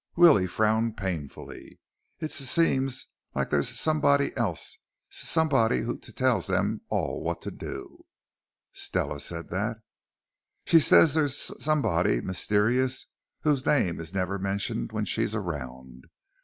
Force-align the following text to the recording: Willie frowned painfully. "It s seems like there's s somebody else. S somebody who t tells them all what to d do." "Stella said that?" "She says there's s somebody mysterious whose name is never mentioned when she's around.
Willie 0.15 0.47
frowned 0.47 0.97
painfully. 0.97 1.79
"It 2.19 2.31
s 2.31 2.37
seems 2.37 3.05
like 3.35 3.51
there's 3.51 3.69
s 3.69 3.79
somebody 3.79 4.35
else. 4.35 4.79
S 5.11 5.29
somebody 5.29 5.81
who 5.81 5.95
t 5.95 6.11
tells 6.11 6.47
them 6.47 6.81
all 6.89 7.21
what 7.21 7.39
to 7.43 7.51
d 7.51 7.57
do." 7.67 8.05
"Stella 8.73 9.19
said 9.19 9.49
that?" 9.51 9.77
"She 10.65 10.79
says 10.79 11.13
there's 11.13 11.51
s 11.51 11.63
somebody 11.63 12.19
mysterious 12.19 13.05
whose 13.41 13.63
name 13.63 13.99
is 13.99 14.11
never 14.11 14.39
mentioned 14.39 14.91
when 14.91 15.05
she's 15.05 15.35
around. 15.35 16.05